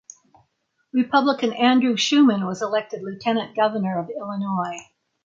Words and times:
Republican 0.93 1.53
Andrew 1.53 1.95
Shuman 1.95 2.47
was 2.47 2.59
elected 2.63 3.03
Lieutenant 3.03 3.55
Governor 3.55 3.99
of 3.99 4.09
Illinois. 4.09 4.87